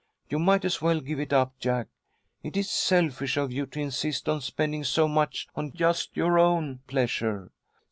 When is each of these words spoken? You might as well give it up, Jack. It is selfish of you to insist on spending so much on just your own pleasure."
You 0.31 0.39
might 0.39 0.65
as 0.65 0.81
well 0.81 0.99
give 0.99 1.19
it 1.19 1.31
up, 1.31 1.59
Jack. 1.59 1.85
It 2.41 2.57
is 2.57 2.71
selfish 2.71 3.37
of 3.37 3.51
you 3.51 3.67
to 3.67 3.79
insist 3.79 4.27
on 4.27 4.41
spending 4.41 4.83
so 4.83 5.07
much 5.07 5.47
on 5.55 5.73
just 5.73 6.17
your 6.17 6.39
own 6.39 6.79
pleasure." 6.87 7.51